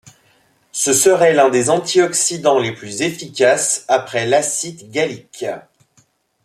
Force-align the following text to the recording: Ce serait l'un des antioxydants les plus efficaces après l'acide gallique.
Ce 0.71 0.93
serait 0.93 1.33
l'un 1.35 1.49
des 1.51 1.69
antioxydants 1.69 2.57
les 2.57 2.71
plus 2.73 3.03
efficaces 3.03 3.85
après 3.87 4.25
l'acide 4.25 4.89
gallique. 4.89 5.45